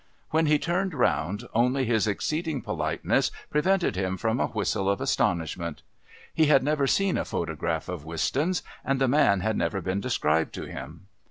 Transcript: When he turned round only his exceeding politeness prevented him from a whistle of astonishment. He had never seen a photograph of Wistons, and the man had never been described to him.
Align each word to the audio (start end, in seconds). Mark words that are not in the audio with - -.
When 0.31 0.47
he 0.47 0.57
turned 0.57 0.95
round 0.95 1.47
only 1.53 1.85
his 1.85 2.07
exceeding 2.07 2.63
politeness 2.63 3.29
prevented 3.51 3.95
him 3.95 4.17
from 4.17 4.39
a 4.39 4.47
whistle 4.47 4.89
of 4.89 4.99
astonishment. 4.99 5.83
He 6.33 6.47
had 6.47 6.63
never 6.63 6.87
seen 6.87 7.19
a 7.19 7.23
photograph 7.23 7.87
of 7.87 8.03
Wistons, 8.03 8.63
and 8.83 8.99
the 8.99 9.07
man 9.07 9.41
had 9.41 9.55
never 9.55 9.79
been 9.79 10.01
described 10.01 10.55
to 10.55 10.63
him. 10.63 11.05